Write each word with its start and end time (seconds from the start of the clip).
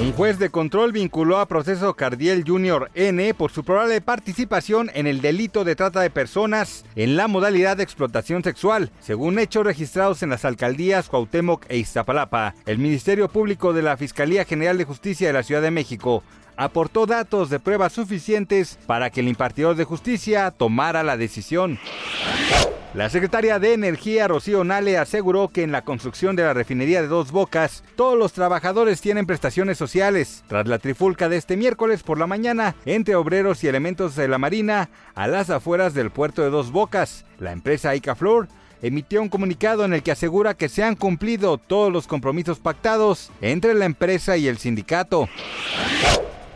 Un 0.00 0.12
juez 0.12 0.38
de 0.38 0.48
control 0.48 0.92
vinculó 0.92 1.38
a 1.38 1.48
proceso 1.48 1.94
Cardiel 1.94 2.44
Jr. 2.46 2.88
N 2.94 3.34
por 3.34 3.50
su 3.50 3.64
probable 3.64 4.00
participación 4.00 4.92
en 4.94 5.08
el 5.08 5.20
delito 5.20 5.64
de 5.64 5.74
trata 5.74 6.00
de 6.00 6.08
personas 6.08 6.84
en 6.94 7.16
la 7.16 7.26
modalidad 7.26 7.76
de 7.76 7.82
explotación 7.82 8.44
sexual, 8.44 8.92
según 9.00 9.40
hechos 9.40 9.64
registrados 9.64 10.22
en 10.22 10.30
las 10.30 10.44
alcaldías 10.44 11.08
Cuauhtémoc 11.08 11.66
e 11.68 11.78
Iztapalapa. 11.78 12.54
El 12.64 12.78
Ministerio 12.78 13.28
Público 13.28 13.72
de 13.72 13.82
la 13.82 13.96
Fiscalía 13.96 14.44
General 14.44 14.78
de 14.78 14.84
Justicia 14.84 15.26
de 15.26 15.32
la 15.32 15.42
Ciudad 15.42 15.62
de 15.62 15.72
México 15.72 16.22
aportó 16.56 17.06
datos 17.06 17.50
de 17.50 17.58
pruebas 17.58 17.92
suficientes 17.92 18.78
para 18.86 19.10
que 19.10 19.18
el 19.18 19.28
impartidor 19.28 19.74
de 19.74 19.84
justicia 19.84 20.52
tomara 20.52 21.02
la 21.02 21.16
decisión. 21.16 21.76
La 22.94 23.10
secretaria 23.10 23.58
de 23.58 23.74
Energía, 23.74 24.28
Rocío 24.28 24.64
Nale, 24.64 24.96
aseguró 24.96 25.48
que 25.48 25.62
en 25.62 25.72
la 25.72 25.82
construcción 25.82 26.36
de 26.36 26.44
la 26.44 26.54
refinería 26.54 27.02
de 27.02 27.08
Dos 27.08 27.32
Bocas, 27.32 27.84
todos 27.96 28.18
los 28.18 28.32
trabajadores 28.32 29.02
tienen 29.02 29.26
prestaciones 29.26 29.76
sociales. 29.76 30.42
Tras 30.48 30.66
la 30.66 30.78
trifulca 30.78 31.28
de 31.28 31.36
este 31.36 31.58
miércoles 31.58 32.02
por 32.02 32.18
la 32.18 32.26
mañana 32.26 32.74
entre 32.86 33.14
obreros 33.14 33.62
y 33.62 33.68
elementos 33.68 34.16
de 34.16 34.26
la 34.26 34.38
Marina 34.38 34.88
a 35.14 35.28
las 35.28 35.50
afueras 35.50 35.92
del 35.92 36.10
puerto 36.10 36.40
de 36.42 36.48
Dos 36.48 36.72
Bocas, 36.72 37.26
la 37.38 37.52
empresa 37.52 37.94
Icaflor 37.94 38.48
emitió 38.80 39.20
un 39.20 39.28
comunicado 39.28 39.84
en 39.84 39.92
el 39.92 40.02
que 40.02 40.12
asegura 40.12 40.54
que 40.54 40.70
se 40.70 40.82
han 40.82 40.96
cumplido 40.96 41.58
todos 41.58 41.92
los 41.92 42.06
compromisos 42.06 42.58
pactados 42.58 43.30
entre 43.42 43.74
la 43.74 43.84
empresa 43.84 44.38
y 44.38 44.48
el 44.48 44.56
sindicato. 44.56 45.28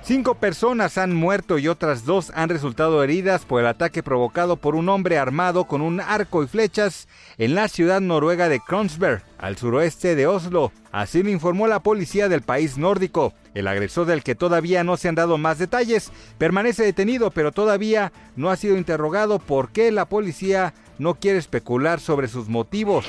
Cinco 0.04 0.34
personas 0.34 0.98
han 0.98 1.14
muerto 1.14 1.58
y 1.58 1.68
otras 1.68 2.04
dos 2.04 2.32
han 2.34 2.48
resultado 2.48 3.04
heridas 3.04 3.44
por 3.44 3.60
el 3.60 3.68
ataque 3.68 4.02
provocado 4.02 4.56
por 4.56 4.74
un 4.74 4.88
hombre 4.88 5.16
armado 5.16 5.66
con 5.66 5.80
un 5.80 6.00
arco 6.00 6.42
y 6.42 6.48
flechas 6.48 7.06
en 7.38 7.54
la 7.54 7.68
ciudad 7.68 8.00
noruega 8.00 8.48
de 8.48 8.58
Kronsberg, 8.58 9.22
al 9.38 9.56
suroeste 9.56 10.16
de 10.16 10.26
Oslo. 10.26 10.72
Así 10.90 11.22
lo 11.22 11.30
informó 11.30 11.68
la 11.68 11.84
policía 11.84 12.28
del 12.28 12.42
país 12.42 12.78
nórdico. 12.78 13.32
El 13.54 13.68
agresor 13.68 14.06
del 14.06 14.24
que 14.24 14.34
todavía 14.34 14.82
no 14.82 14.96
se 14.96 15.08
han 15.08 15.14
dado 15.14 15.38
más 15.38 15.58
detalles 15.58 16.10
permanece 16.36 16.82
detenido, 16.82 17.30
pero 17.30 17.52
todavía 17.52 18.12
no 18.34 18.50
ha 18.50 18.56
sido 18.56 18.76
interrogado 18.76 19.38
por 19.38 19.70
qué 19.70 19.92
la 19.92 20.06
policía 20.06 20.74
no 20.98 21.14
quiere 21.14 21.38
especular 21.38 22.00
sobre 22.00 22.28
sus 22.28 22.48
motivos. 22.48 23.06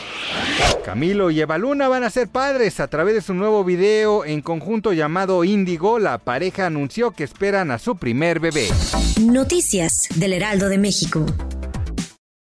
Camilo 0.83 1.31
y 1.31 1.39
Eva 1.39 1.57
Luna 1.57 1.87
van 1.87 2.03
a 2.03 2.09
ser 2.09 2.27
padres 2.27 2.79
a 2.79 2.87
través 2.87 3.15
de 3.15 3.21
su 3.21 3.33
nuevo 3.33 3.63
video 3.63 4.25
en 4.25 4.41
conjunto 4.41 4.93
llamado 4.93 5.43
Índigo. 5.43 5.99
La 5.99 6.17
pareja 6.17 6.65
anunció 6.65 7.11
que 7.11 7.23
esperan 7.23 7.71
a 7.71 7.79
su 7.79 7.95
primer 7.95 8.39
bebé. 8.39 8.67
Noticias 9.21 10.07
del 10.15 10.33
Heraldo 10.33 10.69
de 10.69 10.77
México. 10.77 11.25